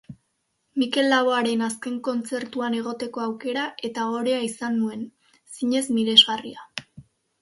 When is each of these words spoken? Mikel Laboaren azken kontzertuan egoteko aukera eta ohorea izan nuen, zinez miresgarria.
Mikel 0.83 1.09
Laboaren 1.11 1.61
azken 1.65 1.99
kontzertuan 2.07 2.77
egoteko 2.79 3.23
aukera 3.27 3.67
eta 3.91 4.07
ohorea 4.15 4.41
izan 4.49 4.77
nuen, 4.81 5.05
zinez 5.59 5.85
miresgarria. 5.99 6.67